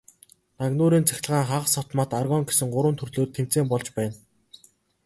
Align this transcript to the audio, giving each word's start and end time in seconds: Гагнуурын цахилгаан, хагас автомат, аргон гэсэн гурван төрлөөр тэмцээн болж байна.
Гагнуурын 0.59 1.07
цахилгаан, 1.09 1.47
хагас 1.49 1.73
автомат, 1.81 2.09
аргон 2.19 2.43
гэсэн 2.49 2.67
гурван 2.73 2.95
төрлөөр 2.97 3.29
тэмцээн 3.35 3.65
болж 3.71 3.87
байна. 3.97 4.15